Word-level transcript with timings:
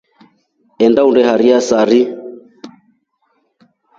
Enda 0.85 1.01
uneheiya 1.09 1.59
sari. 1.69 2.01